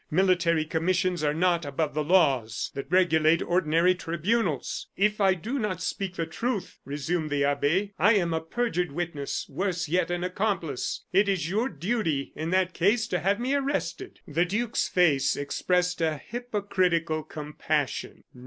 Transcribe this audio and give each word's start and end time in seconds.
Military 0.09 0.65
commissions 0.65 1.23
are 1.23 1.31
not 1.31 1.63
above 1.63 1.93
the 1.93 2.03
laws 2.03 2.71
that 2.73 2.89
regulate 2.91 3.39
ordinary 3.43 3.93
tribunals." 3.93 4.87
"If 4.97 5.21
I 5.21 5.35
do 5.35 5.59
not 5.59 5.79
speak 5.79 6.15
the 6.15 6.25
truth," 6.25 6.79
resumed 6.85 7.29
the 7.29 7.43
abbe, 7.45 7.93
"I 7.99 8.15
am 8.15 8.33
a 8.33 8.41
perjured 8.41 8.91
witness, 8.91 9.45
worse 9.47 9.87
yet, 9.87 10.09
an 10.09 10.23
accomplice. 10.23 11.05
It 11.13 11.29
is 11.29 11.51
your 11.51 11.69
duty, 11.69 12.33
in 12.35 12.49
that 12.49 12.73
case, 12.73 13.05
to 13.09 13.19
have 13.19 13.39
me 13.39 13.53
arrested." 13.53 14.21
The 14.27 14.43
duke's 14.43 14.89
face 14.89 15.35
expressed 15.35 16.01
a 16.01 16.17
hypocritical 16.17 17.21
compassion. 17.21 18.23